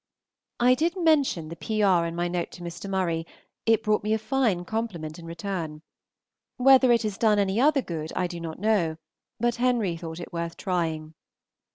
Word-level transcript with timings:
I 0.59 0.73
did 0.73 0.97
mention 0.97 1.49
the 1.49 1.55
P. 1.55 1.83
R. 1.83 2.07
in 2.07 2.15
my 2.15 2.27
note 2.27 2.49
to 2.53 2.63
Mr. 2.63 2.89
Murray; 2.89 3.23
it 3.67 3.83
brought 3.83 4.03
me 4.03 4.13
a 4.13 4.17
fine 4.17 4.65
compliment 4.65 5.19
in 5.19 5.27
return. 5.27 5.83
Whether 6.57 6.91
it 6.91 7.03
has 7.03 7.19
done 7.19 7.37
any 7.37 7.61
other 7.61 7.83
good 7.83 8.11
I 8.15 8.25
do 8.25 8.39
not 8.39 8.57
know, 8.57 8.97
but 9.39 9.57
Henry 9.57 9.95
thought 9.95 10.19
it 10.19 10.33
worth 10.33 10.57
trying. 10.57 11.13